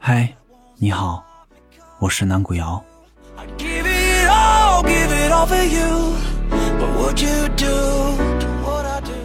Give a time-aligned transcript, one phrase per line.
[0.00, 0.34] 嗨，
[0.76, 1.24] 你好，
[2.00, 2.82] 我是南古瑶。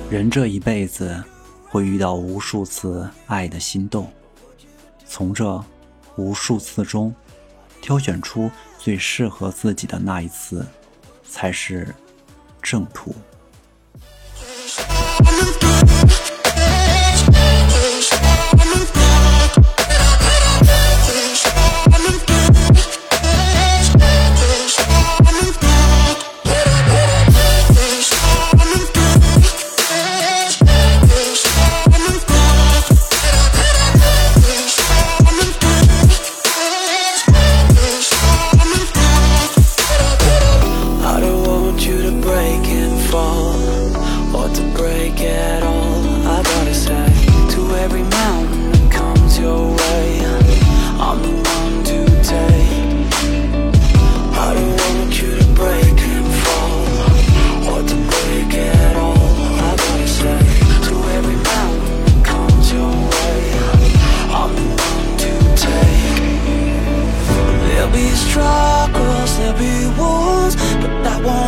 [0.10, 1.24] 人这一辈子
[1.68, 4.12] 会遇到无数次爱的心动，
[5.08, 5.64] 从这
[6.16, 7.14] 无数次中
[7.82, 10.64] 挑选出最适合自己的那一次，
[11.28, 11.94] 才是
[12.62, 13.16] 正途。
[68.16, 71.43] struggles, there'll be wounds, but that won't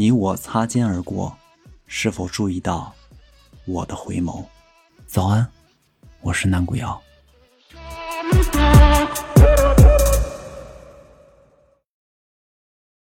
[0.00, 1.36] 你我擦肩而过，
[1.88, 2.94] 是否注意到
[3.64, 4.44] 我的回眸？
[5.08, 5.44] 早安，
[6.20, 7.02] 我是南古瑶。